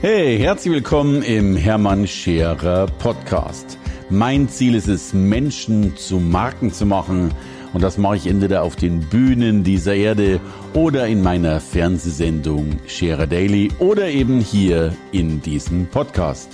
Hey, 0.00 0.38
herzlich 0.38 0.74
willkommen 0.74 1.22
im 1.22 1.56
Hermann 1.56 2.06
Scherer 2.06 2.86
Podcast. 2.86 3.78
Mein 4.08 4.48
Ziel 4.48 4.76
ist 4.76 4.86
es, 4.86 5.12
Menschen 5.12 5.96
zu 5.96 6.20
Marken 6.20 6.72
zu 6.72 6.86
machen. 6.86 7.34
Und 7.72 7.82
das 7.82 7.98
mache 7.98 8.14
ich 8.14 8.28
entweder 8.28 8.62
auf 8.62 8.76
den 8.76 9.00
Bühnen 9.00 9.64
dieser 9.64 9.96
Erde 9.96 10.38
oder 10.72 11.08
in 11.08 11.20
meiner 11.20 11.58
Fernsehsendung 11.58 12.78
Scherer 12.86 13.26
Daily 13.26 13.72
oder 13.80 14.08
eben 14.08 14.40
hier 14.40 14.94
in 15.10 15.42
diesem 15.42 15.88
Podcast. 15.88 16.48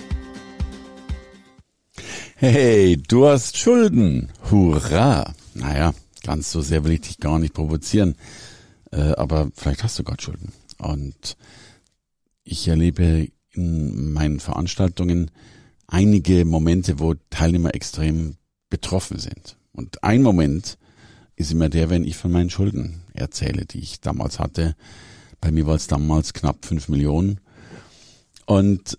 Hey, 2.36 2.96
du 2.96 3.26
hast 3.26 3.58
Schulden. 3.58 4.30
Hurra. 4.50 5.34
Naja, 5.52 5.92
ganz 6.22 6.50
so 6.50 6.62
sehr 6.62 6.82
will 6.84 6.92
ich 6.92 7.02
dich 7.02 7.20
gar 7.20 7.38
nicht 7.38 7.52
provozieren. 7.52 8.14
Äh, 8.90 9.12
aber 9.18 9.50
vielleicht 9.54 9.84
hast 9.84 9.98
du 9.98 10.02
gerade 10.02 10.22
Schulden. 10.22 10.50
Und 10.78 11.36
ich 12.44 12.68
erlebe 12.68 13.28
in 13.52 14.12
meinen 14.12 14.40
Veranstaltungen 14.40 15.30
einige 15.86 16.44
Momente, 16.44 16.98
wo 16.98 17.14
Teilnehmer 17.30 17.74
extrem 17.74 18.36
betroffen 18.68 19.18
sind. 19.18 19.56
Und 19.72 20.02
ein 20.04 20.22
Moment 20.22 20.78
ist 21.36 21.52
immer 21.52 21.68
der, 21.68 21.90
wenn 21.90 22.04
ich 22.04 22.16
von 22.16 22.30
meinen 22.30 22.50
Schulden 22.50 23.02
erzähle, 23.12 23.64
die 23.66 23.80
ich 23.80 24.00
damals 24.00 24.38
hatte. 24.38 24.76
Bei 25.40 25.50
mir 25.50 25.66
war 25.66 25.74
es 25.74 25.86
damals 25.86 26.32
knapp 26.32 26.64
fünf 26.64 26.88
Millionen. 26.88 27.40
Und 28.46 28.98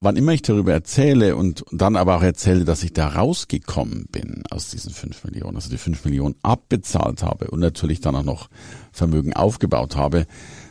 wann 0.00 0.16
immer 0.16 0.32
ich 0.32 0.42
darüber 0.42 0.72
erzähle 0.72 1.36
und 1.36 1.64
dann 1.70 1.96
aber 1.96 2.16
auch 2.16 2.22
erzähle, 2.22 2.64
dass 2.64 2.82
ich 2.82 2.92
da 2.92 3.08
rausgekommen 3.08 4.06
bin 4.10 4.42
aus 4.50 4.70
diesen 4.70 4.92
fünf 4.92 5.24
Millionen, 5.24 5.56
also 5.56 5.70
die 5.70 5.78
fünf 5.78 6.04
Millionen 6.04 6.34
abbezahlt 6.42 7.22
habe 7.22 7.50
und 7.50 7.60
natürlich 7.60 8.00
dann 8.00 8.16
auch 8.16 8.24
noch 8.24 8.48
Vermögen 8.92 9.34
aufgebaut 9.34 9.96
habe, 9.96 10.26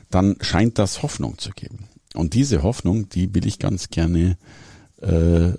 dann 0.09 0.35
scheint 0.41 0.79
das 0.79 1.03
Hoffnung 1.03 1.37
zu 1.37 1.51
geben. 1.51 1.87
Und 2.15 2.33
diese 2.33 2.63
Hoffnung, 2.63 3.09
die 3.09 3.33
will 3.35 3.45
ich 3.45 3.59
ganz 3.59 3.89
gerne 3.89 4.37
äh, 5.01 5.51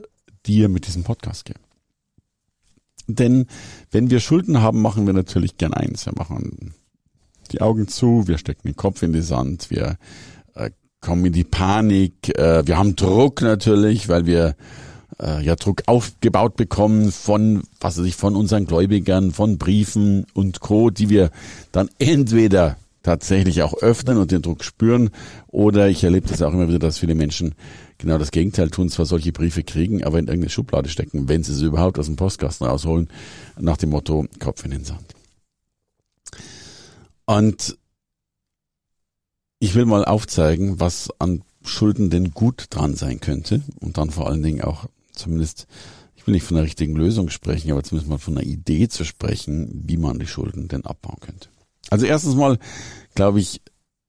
dir 0.46 0.68
mit 0.68 0.86
diesem 0.86 1.04
Podcast 1.04 1.44
geben. 1.44 1.60
Denn 3.06 3.46
wenn 3.90 4.10
wir 4.10 4.20
Schulden 4.20 4.62
haben, 4.62 4.82
machen 4.82 5.06
wir 5.06 5.12
natürlich 5.12 5.56
gern 5.56 5.74
eins. 5.74 6.06
Wir 6.06 6.14
machen 6.16 6.74
die 7.52 7.60
Augen 7.60 7.88
zu, 7.88 8.28
wir 8.28 8.38
stecken 8.38 8.68
den 8.68 8.76
Kopf 8.76 9.02
in 9.02 9.12
die 9.12 9.22
Sand, 9.22 9.70
wir 9.70 9.96
äh, 10.54 10.70
kommen 11.00 11.24
in 11.26 11.32
die 11.32 11.44
Panik, 11.44 12.36
äh, 12.38 12.66
wir 12.66 12.78
haben 12.78 12.94
Druck 12.94 13.42
natürlich, 13.42 14.08
weil 14.08 14.26
wir 14.26 14.54
äh, 15.20 15.42
ja 15.42 15.56
Druck 15.56 15.82
aufgebaut 15.86 16.56
bekommen 16.56 17.10
von, 17.10 17.62
was 17.80 17.98
weiß 17.98 18.06
ich, 18.06 18.14
von 18.14 18.36
unseren 18.36 18.66
Gläubigern, 18.66 19.32
von 19.32 19.58
Briefen 19.58 20.26
und 20.32 20.60
Co., 20.60 20.90
die 20.90 21.08
wir 21.08 21.30
dann 21.72 21.90
entweder 21.98 22.76
tatsächlich 23.02 23.62
auch 23.62 23.74
öffnen 23.74 24.18
und 24.18 24.30
den 24.30 24.42
Druck 24.42 24.64
spüren. 24.64 25.10
Oder 25.48 25.88
ich 25.88 26.04
erlebe 26.04 26.28
das 26.28 26.42
auch 26.42 26.52
immer 26.52 26.68
wieder, 26.68 26.78
dass 26.78 26.98
viele 26.98 27.14
Menschen 27.14 27.54
genau 27.98 28.18
das 28.18 28.30
Gegenteil 28.30 28.70
tun, 28.70 28.88
zwar 28.88 29.06
solche 29.06 29.32
Briefe 29.32 29.62
kriegen, 29.62 30.04
aber 30.04 30.18
in 30.18 30.26
irgendeine 30.26 30.50
Schublade 30.50 30.88
stecken, 30.88 31.28
wenn 31.28 31.42
sie 31.42 31.54
sie 31.54 31.66
überhaupt 31.66 31.98
aus 31.98 32.06
dem 32.06 32.16
Postkasten 32.16 32.66
rausholen, 32.66 33.08
nach 33.58 33.76
dem 33.76 33.90
Motto 33.90 34.26
Kopf 34.38 34.64
in 34.64 34.70
den 34.70 34.84
Sand. 34.84 35.14
Und 37.26 37.76
ich 39.60 39.74
will 39.74 39.84
mal 39.84 40.04
aufzeigen, 40.04 40.80
was 40.80 41.10
an 41.18 41.42
Schulden 41.62 42.08
denn 42.10 42.32
gut 42.32 42.66
dran 42.70 42.96
sein 42.96 43.20
könnte 43.20 43.62
und 43.80 43.98
dann 43.98 44.10
vor 44.10 44.26
allen 44.26 44.42
Dingen 44.42 44.62
auch 44.62 44.86
zumindest, 45.12 45.66
ich 46.16 46.26
will 46.26 46.32
nicht 46.32 46.44
von 46.44 46.56
einer 46.56 46.64
richtigen 46.64 46.96
Lösung 46.96 47.28
sprechen, 47.28 47.70
aber 47.70 47.82
zumindest 47.82 48.10
mal 48.10 48.18
von 48.18 48.38
einer 48.38 48.46
Idee 48.46 48.88
zu 48.88 49.04
sprechen, 49.04 49.84
wie 49.86 49.98
man 49.98 50.18
die 50.18 50.26
Schulden 50.26 50.68
denn 50.68 50.86
abbauen 50.86 51.20
könnte. 51.20 51.50
Also 51.88 52.06
erstens 52.06 52.34
mal, 52.34 52.58
glaube 53.14 53.40
ich, 53.40 53.62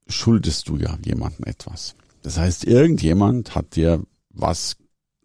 schuldest 0.08 0.67
du 0.67 0.77
ja 0.77 0.97
jemandem 1.03 1.45
etwas. 1.45 1.95
Das 2.22 2.38
heißt, 2.38 2.66
irgendjemand 2.66 3.55
hat 3.55 3.75
dir 3.75 4.03
was 4.30 4.75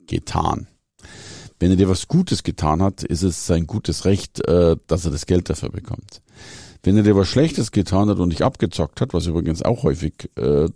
getan. 0.06 0.68
Wenn 1.58 1.70
er 1.70 1.76
dir 1.76 1.88
was 1.88 2.08
Gutes 2.08 2.42
getan 2.42 2.82
hat, 2.82 3.02
ist 3.02 3.22
es 3.22 3.46
sein 3.46 3.66
gutes 3.66 4.04
Recht, 4.04 4.46
äh, 4.46 4.76
dass 4.86 5.04
er 5.04 5.10
das 5.10 5.26
Geld 5.26 5.48
dafür 5.48 5.70
bekommt. 5.70 6.22
Wenn 6.82 6.96
er 6.96 7.02
dir 7.02 7.16
was 7.16 7.28
Schlechtes 7.28 7.72
getan 7.72 8.08
hat 8.08 8.18
und 8.18 8.30
dich 8.30 8.44
abgezockt 8.44 9.00
hat, 9.00 9.14
was 9.14 9.26
übrigens 9.26 9.62
auch 9.62 9.82
häufig 9.82 10.30
äh, 10.36 10.64
äh, 10.64 10.70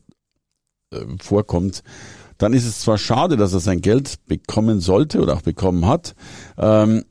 vorkommt, 1.21 1.83
dann 2.39 2.55
ist 2.55 2.67
es 2.67 2.81
zwar 2.81 2.97
schade, 2.97 3.37
dass 3.37 3.53
er 3.53 3.61
sein 3.61 3.83
Geld 3.83 4.27
bekommen 4.27 4.81
sollte 4.81 5.21
oder 5.21 5.35
auch 5.35 5.43
bekommen 5.43 5.87
hat, 5.87 6.15
ähm, 6.57 7.05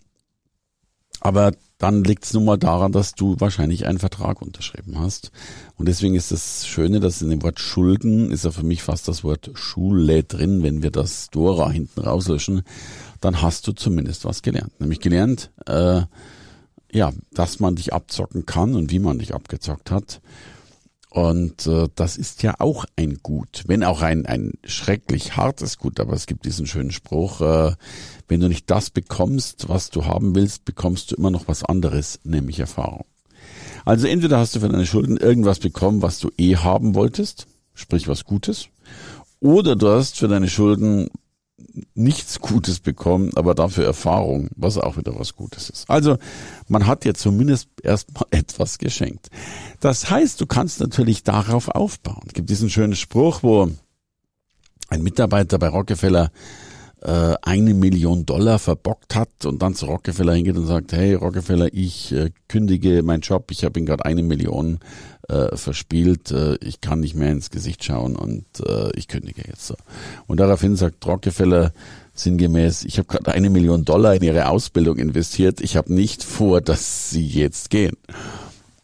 aber 1.22 1.52
dann 1.80 2.04
liegt 2.04 2.26
es 2.26 2.34
nun 2.34 2.44
mal 2.44 2.58
daran, 2.58 2.92
dass 2.92 3.16
du 3.16 3.38
wahrscheinlich 3.40 3.88
einen 3.88 4.00
Vertrag 4.00 4.42
unterschrieben 4.42 5.00
hast. 5.00 5.32
Und 5.78 5.88
deswegen 5.88 6.14
ist 6.14 6.30
das 6.30 6.68
Schöne, 6.68 7.00
dass 7.00 7.22
in 7.22 7.30
dem 7.30 7.42
Wort 7.42 7.60
Schulden 7.62 8.32
ist 8.32 8.44
ja 8.44 8.52
für 8.52 8.66
mich 8.66 8.84
fast 8.84 9.08
das 9.08 9.24
Wort 9.24 9.50
Schule 9.54 10.24
drin. 10.24 10.62
Wenn 10.62 10.84
wir 10.84 10.92
das 10.92 11.30
Dora 11.30 11.70
hinten 11.72 12.02
rauslöschen, 12.02 12.64
dann 13.22 13.42
hast 13.42 13.66
du 13.66 13.72
zumindest 13.72 14.26
was 14.26 14.42
gelernt. 14.42 14.78
Nämlich 14.82 15.00
gelernt, 15.00 15.52
äh, 15.68 16.02
ja, 16.92 17.14
dass 17.32 17.62
man 17.62 17.76
dich 17.76 17.94
abzocken 17.94 18.46
kann 18.46 18.76
und 18.76 18.92
wie 18.92 19.00
man 19.00 19.20
dich 19.20 19.34
abgezockt 19.34 19.90
hat. 19.90 20.20
Und 21.10 21.66
äh, 21.66 21.88
das 21.96 22.18
ist 22.18 22.44
ja 22.44 22.56
auch 22.60 22.86
ein 22.96 23.20
Gut, 23.24 23.64
wenn 23.66 23.84
auch 23.84 24.04
ein, 24.04 24.28
ein 24.28 24.54
schrecklich 24.64 25.36
hartes 25.36 25.80
Gut, 25.80 26.00
aber 26.00 26.14
es 26.14 26.28
gibt 26.28 26.46
diesen 26.46 26.68
schönen 26.68 26.92
Spruch, 26.92 27.42
äh, 27.42 27.74
wenn 28.28 28.40
du 28.40 28.48
nicht 28.48 28.70
das 28.70 28.92
bekommst, 28.92 29.70
was 29.70 29.90
du 29.90 30.06
haben 30.06 30.36
willst, 30.36 30.66
bekommst 30.66 31.12
du 31.12 31.16
immer 31.16 31.32
noch 31.32 31.48
was 31.48 31.64
anderes, 31.64 32.20
nämlich 32.24 32.60
Erfahrung. 32.60 33.06
Also 33.86 34.06
entweder 34.06 34.38
hast 34.38 34.56
du 34.56 34.60
für 34.60 34.70
deine 34.70 34.86
Schulden 34.86 35.18
irgendwas 35.18 35.58
bekommen, 35.58 36.04
was 36.04 36.20
du 36.20 36.30
eh 36.38 36.58
haben 36.58 36.94
wolltest, 36.94 37.48
sprich 37.74 38.08
was 38.08 38.24
Gutes, 38.24 38.68
oder 39.40 39.76
du 39.76 39.88
hast 39.88 40.18
für 40.20 40.28
deine 40.28 40.50
Schulden 40.50 41.10
nichts 41.94 42.40
Gutes 42.40 42.80
bekommen, 42.80 43.32
aber 43.36 43.56
dafür 43.56 43.86
Erfahrung, 43.86 44.50
was 44.56 44.78
auch 44.78 44.98
wieder 44.98 45.18
was 45.18 45.36
Gutes 45.36 45.70
ist. 45.70 45.90
Also 45.90 46.18
man 46.68 46.88
hat 46.88 47.04
dir 47.04 47.14
zumindest 47.14 47.70
erstmal 47.84 48.26
etwas 48.32 48.78
geschenkt. 48.78 49.30
Das 49.80 50.10
heißt, 50.10 50.40
du 50.42 50.46
kannst 50.46 50.80
natürlich 50.80 51.24
darauf 51.24 51.70
aufbauen. 51.70 52.24
Es 52.28 52.34
gibt 52.34 52.50
diesen 52.50 52.70
schönen 52.70 52.96
Spruch, 52.96 53.44
wo 53.44 53.70
ein 54.90 55.04
Mitarbeiter 55.04 55.60
bei 55.60 55.70
Rockefeller 55.70 56.32
äh, 57.02 57.36
eine 57.42 57.74
Million 57.74 58.26
Dollar 58.26 58.60
verbockt 58.60 59.16
hat 59.16 59.46
und 59.46 59.62
dann 59.62 59.76
zu 59.76 59.86
Rockefeller 59.86 60.34
hingeht 60.34 60.58
und 60.58 60.66
sagt, 60.66 60.92
hey 60.94 61.14
Rockefeller, 61.14 61.70
ich 61.72 62.12
äh, 62.12 62.32
kündige 62.48 63.04
meinen 63.04 63.22
Job, 63.22 63.52
ich 63.52 63.64
habe 63.64 63.80
ihn 63.80 63.86
gerade 63.86 64.06
eine 64.06 64.24
Million 64.24 64.80
äh, 65.30 65.56
verspielt, 65.56 66.32
äh, 66.32 66.56
ich 66.56 66.82
kann 66.82 67.00
nicht 67.00 67.16
mehr 67.16 67.32
ins 67.32 67.52
Gesicht 67.52 67.84
schauen 67.84 68.16
und 68.16 68.46
äh, 68.66 68.92
ich 68.96 69.08
kündige 69.08 69.44
jetzt 69.48 69.68
so. 69.68 69.76
Und 70.28 70.40
daraufhin 70.40 70.76
sagt 70.76 71.06
Rockefeller 71.06 71.72
sinngemäß, 72.14 72.84
ich 72.84 72.98
habe 72.98 73.08
gerade 73.08 73.32
eine 73.32 73.50
Million 73.50 73.86
Dollar 73.86 74.16
in 74.16 74.24
ihre 74.24 74.50
Ausbildung 74.50 74.98
investiert, 74.98 75.62
ich 75.62 75.78
habe 75.78 75.94
nicht 75.94 76.24
vor, 76.24 76.60
dass 76.60 77.12
sie 77.12 77.26
jetzt 77.26 77.70
gehen. 77.70 77.96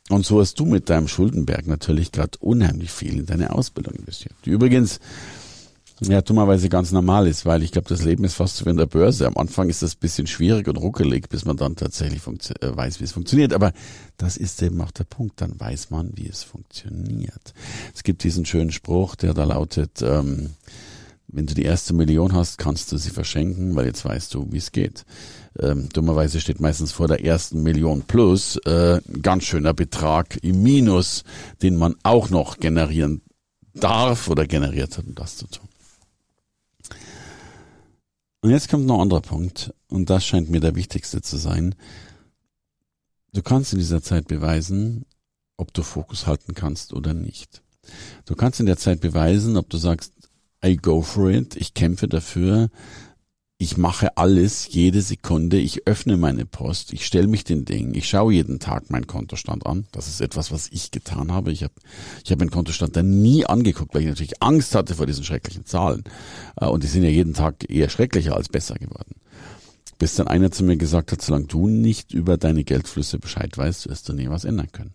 Und 0.10 0.26
so 0.26 0.40
hast 0.40 0.60
du 0.60 0.66
mit 0.66 0.90
deinem 0.90 1.08
Schuldenberg 1.08 1.68
natürlich 1.68 2.12
gerade 2.12 2.38
unheimlich 2.40 2.92
viel 2.92 3.20
in 3.20 3.26
deine 3.26 3.54
Ausbildung 3.54 3.96
investiert. 3.96 4.36
Übrigens 4.46 5.00
ja, 6.02 6.22
dummerweise 6.22 6.68
ganz 6.68 6.92
normal 6.92 7.28
ist, 7.28 7.46
weil 7.46 7.64
ich 7.64 7.72
glaube, 7.72 7.88
das 7.88 8.04
Leben 8.04 8.26
ist 8.26 8.34
fast 8.34 8.58
so 8.58 8.66
wie 8.66 8.70
in 8.70 8.78
der 8.78 8.86
Börse. 8.86 9.28
Am 9.28 9.38
Anfang 9.38 9.70
ist 9.70 9.82
das 9.82 9.96
bisschen 9.96 10.28
schwierig 10.28 10.68
und 10.68 10.78
ruckelig, 10.78 11.30
bis 11.30 11.46
man 11.46 11.56
dann 11.56 11.78
tatsächlich 11.78 12.22
äh, 12.28 12.76
weiß, 12.76 13.00
wie 13.00 13.06
es 13.06 13.14
funktioniert. 13.14 13.54
Aber 13.54 13.72
das 14.18 14.36
ist 14.36 14.62
eben 14.62 14.82
auch 14.82 14.92
der 14.92 15.06
Punkt, 15.06 15.40
dann 15.40 15.58
weiß 15.58 15.92
man, 15.92 16.12
wie 16.16 16.28
es 16.28 16.44
funktioniert. 16.44 17.54
Es 17.94 18.04
gibt 18.04 18.24
diesen 18.24 18.46
schönen 18.46 18.72
Spruch, 18.72 19.16
der 19.16 19.34
da 19.34 19.46
lautet, 19.46 20.02
ähm, 20.02 20.52
wenn 21.28 21.48
du 21.48 21.54
die 21.54 21.64
erste 21.64 21.94
Million 21.94 22.34
hast, 22.34 22.58
kannst 22.58 22.92
du 22.92 22.98
sie 22.98 23.10
verschenken, 23.10 23.76
weil 23.76 23.86
jetzt 23.86 24.06
weißt 24.06 24.34
du, 24.34 24.52
wie 24.52 24.58
es 24.58 24.72
geht. 24.72 25.06
Ähm, 25.60 25.90
dummerweise 25.92 26.40
steht 26.42 26.60
meistens 26.60 26.92
vor 26.92 27.08
der 27.08 27.24
ersten 27.24 27.64
Million 27.64 28.04
plus 28.04 28.58
äh, 28.66 28.98
ein 28.98 29.22
ganz 29.22 29.46
schöner 29.46 29.74
Betrag 29.74 30.38
im 30.44 30.62
Minus, 30.62 31.24
den 31.62 31.78
man 31.78 31.96
auch 32.04 32.30
noch 32.30 32.58
generieren 32.58 33.22
darf 33.74 34.30
oder 34.30 34.46
generiert 34.46 34.98
hat, 34.98 35.06
um 35.06 35.16
das 35.16 35.38
zu 35.38 35.48
tun. 35.48 35.68
Und 38.46 38.52
jetzt 38.52 38.70
kommt 38.70 38.86
noch 38.86 38.98
ein 38.98 39.02
anderer 39.02 39.22
Punkt, 39.22 39.74
und 39.90 40.08
das 40.12 40.24
scheint 40.24 40.52
mir 40.52 40.60
der 40.60 40.76
wichtigste 40.76 41.20
zu 41.20 41.38
sein. 41.38 41.74
Du 43.34 43.42
kannst 43.42 43.74
in 43.74 43.80
dieser 43.80 44.04
Zeit 44.04 44.28
beweisen, 44.28 45.08
ob 45.58 45.74
du 45.74 45.82
Fokus 45.82 46.28
halten 46.28 46.54
kannst 46.54 46.94
oder 46.94 47.16
nicht. 47.16 47.64
Du 48.26 48.36
kannst 48.36 48.60
in 48.60 48.68
der 48.68 48.78
Zeit 48.78 49.02
beweisen, 49.02 49.58
ob 49.58 49.72
du 49.72 49.78
sagst, 49.78 50.14
I 50.64 50.78
go 50.78 51.02
for 51.02 51.32
it, 51.32 51.56
ich 51.56 51.74
kämpfe 51.74 52.08
dafür, 52.08 52.70
ich 53.58 53.78
mache 53.78 54.18
alles, 54.18 54.68
jede 54.70 55.02
Sekunde, 55.02 55.58
ich 55.58 55.88
öffne 55.88 56.18
meine 56.18 56.46
Post, 56.46 56.92
ich 56.92 57.06
stelle 57.06 57.28
mich 57.28 57.46
den 57.46 57.64
Dingen, 57.64 57.94
ich 57.94 58.10
schaue 58.10 58.34
jeden 58.34 58.60
Tag 58.60 58.90
meinen 58.90 59.08
Kontostand 59.08 59.66
an. 59.66 59.88
Das 59.94 60.10
ist 60.10 60.20
etwas, 60.20 60.52
was 60.52 60.68
ich 60.72 60.92
getan 60.92 61.32
habe. 61.32 61.54
Ich 61.54 61.64
habe 61.64 61.74
ich 62.24 62.32
hab 62.32 62.40
meinen 62.40 62.52
Kontostand 62.52 62.98
dann 62.98 63.22
nie 63.22 63.46
angeguckt, 63.46 63.94
weil 63.94 64.02
ich 64.02 64.10
natürlich 64.10 64.44
Angst 64.44 64.76
hatte 64.76 64.96
vor 64.96 65.06
diesen 65.06 65.24
schrecklichen 65.24 65.66
Zahlen. 65.66 66.04
Äh, 66.60 66.66
und 66.66 66.84
die 66.84 66.88
sind 66.88 67.04
ja 67.04 67.10
jeden 67.10 67.34
Tag 67.34 67.70
eher 67.70 67.90
schrecklicher 67.90 68.36
als 68.36 68.50
besser 68.50 68.76
geworden. 68.76 69.16
Bis 70.00 70.16
dann 70.16 70.28
einer 70.28 70.52
zu 70.52 70.66
mir 70.66 70.76
gesagt 70.76 71.14
hat, 71.14 71.22
solange 71.22 71.46
du 71.46 71.70
nicht 71.70 72.14
über 72.14 72.38
deine 72.38 72.66
Geldflüsse 72.66 73.20
Bescheid 73.20 73.58
weißt, 73.58 73.88
wirst 73.88 74.10
du 74.10 74.14
nie 74.14 74.30
was 74.30 74.44
ändern 74.44 74.74
können. 74.74 74.94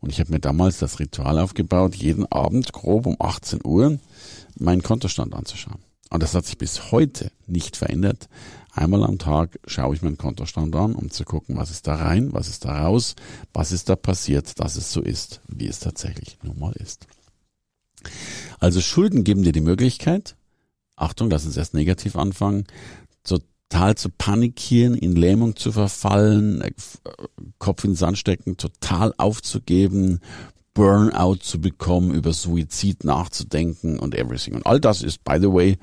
Und 0.00 0.10
ich 0.10 0.18
habe 0.18 0.32
mir 0.32 0.40
damals 0.40 0.78
das 0.78 0.98
Ritual 0.98 1.38
aufgebaut, 1.38 1.94
jeden 1.94 2.26
Abend 2.32 2.72
grob 2.72 3.06
um 3.06 3.14
18 3.20 3.60
Uhr 3.64 4.00
meinen 4.58 4.82
Kontostand 4.82 5.34
anzuschauen. 5.34 5.78
Und 6.12 6.22
das 6.22 6.34
hat 6.34 6.44
sich 6.44 6.58
bis 6.58 6.92
heute 6.92 7.32
nicht 7.46 7.74
verändert. 7.74 8.28
Einmal 8.70 9.02
am 9.02 9.18
Tag 9.18 9.58
schaue 9.66 9.94
ich 9.94 10.02
meinen 10.02 10.18
Kontostand 10.18 10.76
an, 10.76 10.94
um 10.94 11.10
zu 11.10 11.24
gucken, 11.24 11.56
was 11.56 11.70
ist 11.70 11.86
da 11.86 11.94
rein, 11.94 12.34
was 12.34 12.48
ist 12.48 12.66
da 12.66 12.82
raus, 12.84 13.16
was 13.54 13.72
ist 13.72 13.88
da 13.88 13.96
passiert, 13.96 14.60
dass 14.60 14.76
es 14.76 14.92
so 14.92 15.00
ist, 15.00 15.40
wie 15.48 15.68
es 15.68 15.78
tatsächlich 15.78 16.36
nun 16.42 16.58
mal 16.58 16.74
ist. 16.74 17.06
Also 18.58 18.82
Schulden 18.82 19.24
geben 19.24 19.42
dir 19.42 19.52
die 19.52 19.62
Möglichkeit, 19.62 20.36
Achtung, 20.96 21.30
lass 21.30 21.46
uns 21.46 21.56
erst 21.56 21.72
negativ 21.72 22.14
anfangen, 22.14 22.66
total 23.24 23.94
zu 23.94 24.10
panikieren, 24.10 24.94
in 24.94 25.16
Lähmung 25.16 25.56
zu 25.56 25.72
verfallen, 25.72 26.60
äh, 26.60 26.72
Kopf 27.58 27.84
in 27.84 27.92
den 27.92 27.96
Sand 27.96 28.18
stecken, 28.18 28.58
total 28.58 29.14
aufzugeben, 29.16 30.20
Burnout 30.74 31.36
zu 31.36 31.60
bekommen, 31.60 32.12
über 32.12 32.32
Suizid 32.32 33.04
nachzudenken 33.04 33.98
und 33.98 34.14
everything. 34.14 34.54
Und 34.54 34.66
all 34.66 34.80
das 34.80 35.02
ist, 35.02 35.22
by 35.22 35.38
the 35.38 35.52
way, 35.52 35.78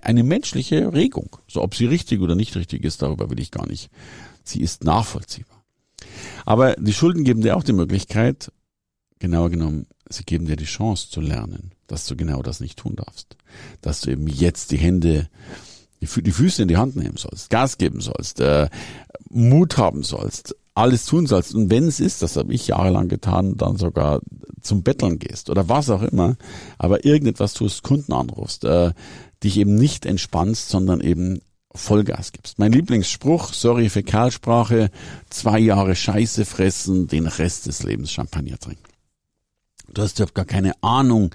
eine 0.00 0.22
menschliche 0.22 0.92
Regung. 0.92 1.36
So, 1.46 1.62
ob 1.62 1.74
sie 1.74 1.86
richtig 1.86 2.20
oder 2.20 2.34
nicht 2.34 2.56
richtig 2.56 2.84
ist, 2.84 3.02
darüber 3.02 3.30
will 3.30 3.40
ich 3.40 3.50
gar 3.50 3.68
nicht. 3.68 3.90
Sie 4.44 4.60
ist 4.60 4.84
nachvollziehbar. 4.84 5.62
Aber 6.44 6.74
die 6.74 6.94
Schulden 6.94 7.24
geben 7.24 7.42
dir 7.42 7.56
auch 7.56 7.62
die 7.62 7.72
Möglichkeit, 7.72 8.50
genauer 9.18 9.50
genommen, 9.50 9.86
sie 10.08 10.24
geben 10.24 10.46
dir 10.46 10.56
die 10.56 10.64
Chance 10.64 11.10
zu 11.10 11.20
lernen, 11.20 11.72
dass 11.86 12.06
du 12.06 12.16
genau 12.16 12.42
das 12.42 12.60
nicht 12.60 12.78
tun 12.78 12.96
darfst. 12.96 13.36
Dass 13.80 14.00
du 14.00 14.10
eben 14.10 14.26
jetzt 14.26 14.72
die 14.72 14.78
Hände, 14.78 15.28
die, 16.00 16.06
Füße 16.06 16.62
in 16.62 16.68
die 16.68 16.76
Hand 16.78 16.96
nehmen 16.96 17.16
sollst, 17.16 17.50
Gas 17.50 17.78
geben 17.78 18.00
sollst, 18.00 18.40
äh, 18.40 18.68
Mut 19.28 19.76
haben 19.76 20.02
sollst, 20.02 20.56
alles 20.74 21.04
tun 21.04 21.26
sollst. 21.26 21.54
Und 21.54 21.70
wenn 21.70 21.86
es 21.86 22.00
ist, 22.00 22.22
das 22.22 22.36
habe 22.36 22.52
ich 22.52 22.68
jahrelang 22.68 23.08
getan, 23.08 23.56
dann 23.56 23.76
sogar 23.76 24.20
zum 24.60 24.82
Betteln 24.82 25.18
gehst 25.18 25.50
oder 25.50 25.68
was 25.68 25.90
auch 25.90 26.02
immer, 26.02 26.36
aber 26.78 27.04
irgendetwas 27.04 27.54
tust, 27.54 27.82
Kunden 27.82 28.12
anrufst, 28.12 28.64
äh, 28.64 28.92
dich 29.42 29.58
eben 29.58 29.74
nicht 29.74 30.06
entspannst, 30.06 30.68
sondern 30.68 31.00
eben 31.00 31.40
Vollgas 31.74 32.32
gibst. 32.32 32.58
Mein 32.58 32.72
Lieblingsspruch, 32.72 33.52
sorry 33.52 33.88
Fäkalsprache, 33.88 34.90
zwei 35.30 35.58
Jahre 35.58 35.96
Scheiße 35.96 36.44
fressen, 36.44 37.08
den 37.08 37.26
Rest 37.26 37.66
des 37.66 37.82
Lebens 37.82 38.12
Champagner 38.12 38.58
trinken. 38.58 38.91
Du 39.94 40.02
hast 40.02 40.18
überhaupt 40.18 40.34
gar 40.34 40.44
keine 40.44 40.72
Ahnung, 40.82 41.34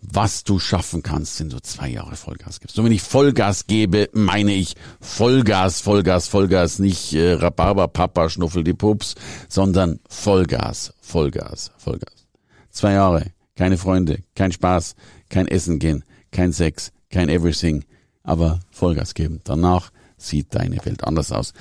was 0.00 0.44
du 0.44 0.58
schaffen 0.58 1.02
kannst, 1.02 1.40
wenn 1.40 1.48
du 1.48 1.60
zwei 1.60 1.88
Jahre 1.88 2.14
Vollgas 2.16 2.60
gibst. 2.60 2.78
Und 2.78 2.84
wenn 2.84 2.92
ich 2.92 3.02
Vollgas 3.02 3.66
gebe, 3.66 4.08
meine 4.12 4.54
ich 4.54 4.74
Vollgas, 5.00 5.80
Vollgas, 5.80 6.28
Vollgas, 6.28 6.78
nicht 6.78 7.12
äh, 7.14 7.32
Rhabarber, 7.32 7.88
Papa, 7.88 8.28
Schnuffel 8.28 8.62
die 8.62 8.74
Pups, 8.74 9.14
sondern 9.48 9.98
Vollgas, 10.08 10.92
Vollgas, 11.00 11.72
Vollgas. 11.76 12.26
Zwei 12.70 12.92
Jahre, 12.92 13.32
keine 13.56 13.78
Freunde, 13.78 14.20
kein 14.34 14.52
Spaß, 14.52 14.94
kein 15.28 15.48
Essen 15.48 15.78
gehen, 15.78 16.04
kein 16.30 16.52
Sex, 16.52 16.92
kein 17.10 17.28
Everything, 17.28 17.84
aber 18.22 18.60
Vollgas 18.70 19.14
geben. 19.14 19.40
Danach 19.44 19.90
sieht 20.16 20.54
deine 20.54 20.84
Welt 20.84 21.02
anders 21.04 21.32
aus. 21.32 21.52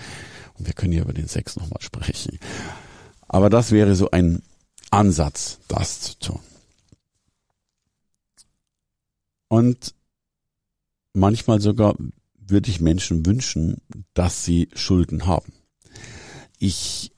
Und 0.57 0.67
wir 0.67 0.73
können 0.73 0.93
hier 0.93 1.01
über 1.01 1.13
den 1.13 1.27
Sex 1.27 1.55
nochmal 1.55 1.81
sprechen. 1.81 2.39
Aber 3.27 3.49
das 3.49 3.71
wäre 3.71 3.95
so 3.95 4.11
ein 4.11 4.41
Ansatz, 4.91 5.59
das 5.67 6.01
zu 6.01 6.19
tun. 6.19 6.39
Und 9.47 9.93
manchmal 11.13 11.61
sogar 11.61 11.95
würde 12.47 12.69
ich 12.69 12.81
Menschen 12.81 13.25
wünschen, 13.25 13.77
dass 14.13 14.43
sie 14.43 14.69
Schulden 14.73 15.25
haben. 15.25 15.53
Ich, 16.59 17.11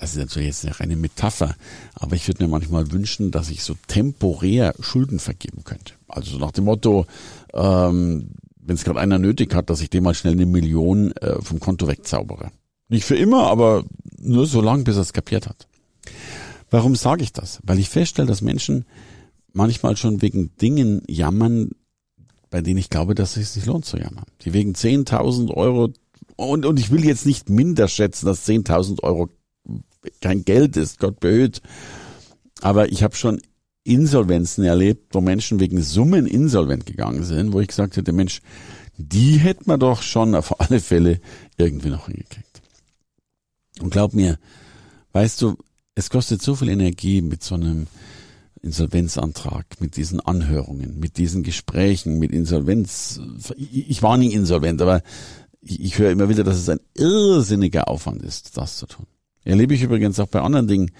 das 0.00 0.12
ist 0.12 0.18
natürlich 0.18 0.48
jetzt 0.48 0.64
eine 0.64 0.78
reine 0.78 0.96
Metapher, 0.96 1.54
aber 1.94 2.16
ich 2.16 2.26
würde 2.28 2.44
mir 2.44 2.50
manchmal 2.50 2.90
wünschen, 2.92 3.30
dass 3.30 3.50
ich 3.50 3.62
so 3.62 3.76
temporär 3.86 4.74
Schulden 4.80 5.18
vergeben 5.18 5.64
könnte. 5.64 5.94
Also 6.08 6.32
so 6.32 6.38
nach 6.38 6.52
dem 6.52 6.64
Motto, 6.64 7.06
ähm, 7.52 8.30
wenn 8.56 8.74
es 8.74 8.84
gerade 8.84 9.00
einer 9.00 9.18
nötig 9.18 9.54
hat, 9.54 9.70
dass 9.70 9.80
ich 9.80 9.90
dem 9.90 10.04
mal 10.04 10.14
schnell 10.14 10.32
eine 10.32 10.46
Million 10.46 11.12
äh, 11.12 11.40
vom 11.40 11.60
Konto 11.60 11.86
wegzaubere. 11.86 12.50
Nicht 12.88 13.04
für 13.04 13.16
immer, 13.16 13.48
aber 13.48 13.84
nur 14.18 14.46
so 14.46 14.60
lange, 14.60 14.84
bis 14.84 14.96
er 14.96 15.02
es 15.02 15.12
kapiert 15.12 15.46
hat. 15.46 15.66
Warum 16.70 16.96
sage 16.96 17.22
ich 17.22 17.32
das? 17.32 17.60
Weil 17.62 17.78
ich 17.78 17.88
feststelle, 17.88 18.28
dass 18.28 18.42
Menschen 18.42 18.84
manchmal 19.52 19.96
schon 19.96 20.22
wegen 20.22 20.54
Dingen 20.56 21.02
jammern, 21.08 21.70
bei 22.50 22.60
denen 22.60 22.78
ich 22.78 22.90
glaube, 22.90 23.14
dass 23.14 23.36
es 23.36 23.54
sich 23.54 23.66
lohnt 23.66 23.84
zu 23.84 23.96
jammern. 23.96 24.26
Die 24.42 24.52
wegen 24.52 24.72
10.000 24.72 25.50
Euro 25.52 25.92
und, 26.36 26.66
und 26.66 26.78
ich 26.78 26.90
will 26.90 27.04
jetzt 27.04 27.26
nicht 27.26 27.48
minder 27.48 27.88
schätzen, 27.88 28.26
dass 28.26 28.46
10.000 28.46 29.02
Euro 29.02 29.30
kein 30.20 30.44
Geld 30.44 30.76
ist, 30.76 30.98
Gott 31.00 31.18
behüt. 31.20 31.62
Aber 32.60 32.90
ich 32.90 33.02
habe 33.02 33.16
schon 33.16 33.40
Insolvenzen 33.84 34.64
erlebt, 34.64 35.14
wo 35.14 35.20
Menschen 35.20 35.60
wegen 35.60 35.80
Summen 35.80 36.26
insolvent 36.26 36.86
gegangen 36.86 37.24
sind, 37.24 37.52
wo 37.52 37.60
ich 37.60 37.68
gesagt 37.68 37.96
hätte, 37.96 38.12
Mensch, 38.12 38.40
die 38.98 39.36
hätte 39.36 39.64
man 39.66 39.80
doch 39.80 40.02
schon 40.02 40.34
auf 40.34 40.60
alle 40.60 40.80
Fälle 40.80 41.20
irgendwie 41.56 41.90
noch 41.90 42.06
hingekriegt. 42.06 42.62
Und 43.80 43.90
glaub 43.90 44.14
mir, 44.14 44.38
weißt 45.12 45.40
du, 45.42 45.56
es 45.96 46.10
kostet 46.10 46.42
so 46.42 46.54
viel 46.54 46.68
Energie 46.68 47.22
mit 47.22 47.42
so 47.42 47.56
einem 47.56 47.88
Insolvenzantrag, 48.62 49.64
mit 49.80 49.96
diesen 49.96 50.20
Anhörungen, 50.20 51.00
mit 51.00 51.16
diesen 51.16 51.42
Gesprächen, 51.42 52.18
mit 52.18 52.32
Insolvenz. 52.32 53.20
Ich 53.56 54.02
war 54.02 54.18
nie 54.18 54.32
insolvent, 54.32 54.82
aber 54.82 55.02
ich, 55.62 55.80
ich 55.80 55.98
höre 55.98 56.10
immer 56.10 56.28
wieder, 56.28 56.44
dass 56.44 56.58
es 56.58 56.68
ein 56.68 56.80
irrsinniger 56.94 57.88
Aufwand 57.88 58.22
ist, 58.22 58.56
das 58.58 58.76
zu 58.76 58.86
tun. 58.86 59.06
Erlebe 59.44 59.74
ich 59.74 59.82
übrigens 59.82 60.20
auch 60.20 60.28
bei 60.28 60.42
anderen 60.42 60.68
Dingen 60.68 60.90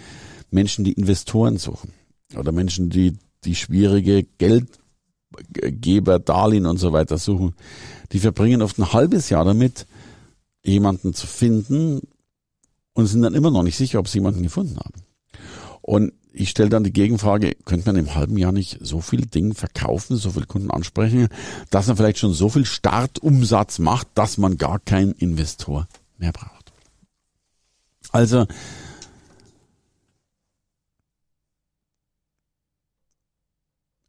Menschen, 0.50 0.84
die 0.84 0.92
Investoren 0.92 1.58
suchen 1.58 1.92
oder 2.34 2.52
Menschen, 2.52 2.88
die 2.88 3.18
die 3.44 3.54
schwierige 3.54 4.24
Geldgeber, 4.38 6.20
Darlehen 6.20 6.64
und 6.64 6.78
so 6.78 6.92
weiter 6.92 7.18
suchen. 7.18 7.54
Die 8.12 8.18
verbringen 8.18 8.62
oft 8.62 8.78
ein 8.78 8.94
halbes 8.94 9.28
Jahr 9.28 9.44
damit, 9.44 9.86
jemanden 10.64 11.12
zu 11.12 11.26
finden 11.26 12.00
und 12.96 13.06
sind 13.06 13.20
dann 13.22 13.34
immer 13.34 13.50
noch 13.50 13.62
nicht 13.62 13.76
sicher, 13.76 13.98
ob 13.98 14.08
sie 14.08 14.18
jemanden 14.18 14.42
gefunden 14.42 14.78
haben. 14.78 15.02
Und 15.82 16.14
ich 16.32 16.48
stelle 16.50 16.70
dann 16.70 16.82
die 16.82 16.92
Gegenfrage, 16.92 17.54
könnte 17.66 17.86
man 17.86 17.96
im 17.96 18.14
halben 18.14 18.38
Jahr 18.38 18.52
nicht 18.52 18.78
so 18.80 19.00
viel 19.00 19.26
Ding 19.26 19.54
verkaufen, 19.54 20.16
so 20.16 20.30
viel 20.30 20.46
Kunden 20.46 20.70
ansprechen, 20.70 21.28
dass 21.70 21.86
man 21.86 21.96
vielleicht 21.96 22.18
schon 22.18 22.32
so 22.32 22.48
viel 22.48 22.64
Startumsatz 22.64 23.78
macht, 23.78 24.08
dass 24.14 24.38
man 24.38 24.56
gar 24.56 24.78
keinen 24.78 25.12
Investor 25.12 25.86
mehr 26.16 26.32
braucht. 26.32 26.72
Also, 28.12 28.46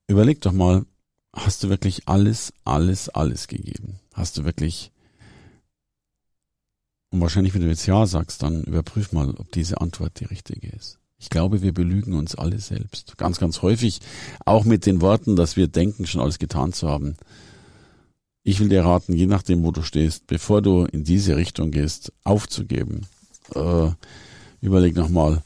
überleg 0.07 0.39
doch 0.41 0.53
mal, 0.53 0.85
hast 1.33 1.63
du 1.63 1.69
wirklich 1.69 2.07
alles, 2.07 2.53
alles, 2.63 3.09
alles 3.09 3.47
gegeben? 3.47 3.99
Hast 4.13 4.37
du 4.37 4.45
wirklich, 4.45 4.91
und 7.09 7.21
wahrscheinlich, 7.21 7.53
wenn 7.53 7.61
du 7.61 7.69
jetzt 7.69 7.85
Ja 7.85 8.05
sagst, 8.05 8.43
dann 8.43 8.63
überprüf 8.63 9.11
mal, 9.11 9.31
ob 9.31 9.51
diese 9.51 9.79
Antwort 9.79 10.19
die 10.19 10.25
richtige 10.25 10.67
ist. 10.69 10.99
Ich 11.19 11.29
glaube, 11.29 11.61
wir 11.61 11.73
belügen 11.73 12.13
uns 12.13 12.35
alle 12.35 12.59
selbst. 12.59 13.17
Ganz, 13.17 13.39
ganz 13.39 13.61
häufig. 13.61 14.01
Auch 14.45 14.65
mit 14.65 14.85
den 14.85 15.01
Worten, 15.01 15.35
dass 15.35 15.57
wir 15.57 15.67
denken, 15.67 16.05
schon 16.05 16.21
alles 16.21 16.37
getan 16.37 16.73
zu 16.73 16.87
haben. 16.87 17.15
Ich 18.43 18.59
will 18.59 18.69
dir 18.69 18.85
raten, 18.85 19.13
je 19.13 19.25
nachdem, 19.25 19.63
wo 19.63 19.71
du 19.71 19.81
stehst, 19.81 20.27
bevor 20.27 20.61
du 20.61 20.85
in 20.85 21.03
diese 21.03 21.35
Richtung 21.35 21.71
gehst, 21.71 22.13
aufzugeben. 22.23 23.07
Äh, 23.55 23.89
überleg 24.61 24.95
nochmal, 24.95 25.41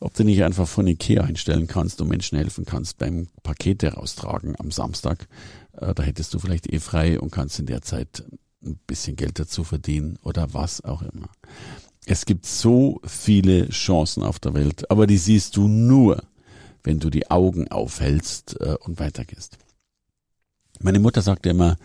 ob 0.00 0.14
du 0.14 0.24
nicht 0.24 0.42
einfach 0.42 0.66
von 0.66 0.86
Ikea 0.86 1.22
einstellen 1.22 1.68
kannst 1.68 2.00
und 2.00 2.08
Menschen 2.08 2.36
helfen 2.36 2.64
kannst 2.64 2.98
beim 2.98 3.28
Pakete 3.42 3.94
raustragen 3.94 4.58
am 4.58 4.72
Samstag. 4.72 5.28
Äh, 5.76 5.94
da 5.94 6.02
hättest 6.02 6.34
du 6.34 6.40
vielleicht 6.40 6.72
eh 6.72 6.80
frei 6.80 7.20
und 7.20 7.30
kannst 7.30 7.60
in 7.60 7.66
der 7.66 7.82
Zeit 7.82 8.24
ein 8.64 8.78
bisschen 8.86 9.16
Geld 9.16 9.38
dazu 9.38 9.64
verdienen 9.64 10.18
oder 10.22 10.54
was 10.54 10.82
auch 10.84 11.02
immer. 11.02 11.28
Es 12.06 12.24
gibt 12.24 12.46
so 12.46 13.00
viele 13.04 13.68
Chancen 13.68 14.22
auf 14.22 14.38
der 14.38 14.54
Welt, 14.54 14.90
aber 14.90 15.06
die 15.06 15.18
siehst 15.18 15.56
du 15.56 15.68
nur, 15.68 16.22
wenn 16.82 16.98
du 16.98 17.10
die 17.10 17.30
Augen 17.30 17.68
aufhältst 17.68 18.60
äh, 18.60 18.76
und 18.80 18.98
weitergehst. 18.98 19.58
Meine 20.80 20.98
Mutter 20.98 21.22
sagte 21.22 21.50
immer, 21.50 21.76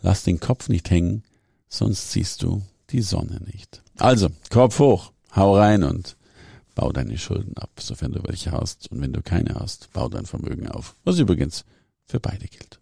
lass 0.00 0.24
den 0.24 0.40
Kopf 0.40 0.68
nicht 0.68 0.90
hängen, 0.90 1.22
sonst 1.68 2.10
siehst 2.10 2.42
du 2.42 2.62
die 2.90 3.02
Sonne 3.02 3.40
nicht. 3.52 3.82
Also, 3.98 4.30
Kopf 4.50 4.80
hoch, 4.80 5.12
hau 5.34 5.56
rein 5.56 5.84
und 5.84 6.16
bau 6.74 6.90
deine 6.90 7.18
Schulden 7.18 7.56
ab, 7.56 7.70
sofern 7.78 8.12
du 8.12 8.22
welche 8.24 8.50
hast. 8.50 8.90
Und 8.90 9.00
wenn 9.00 9.12
du 9.12 9.22
keine 9.22 9.54
hast, 9.54 9.92
bau 9.92 10.08
dein 10.08 10.26
Vermögen 10.26 10.68
auf. 10.68 10.96
Was 11.04 11.18
übrigens 11.18 11.64
für 12.06 12.18
beide 12.18 12.48
gilt. 12.48 12.81